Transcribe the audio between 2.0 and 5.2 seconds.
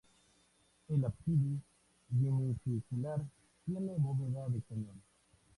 semicircular tiene bóveda de cañón.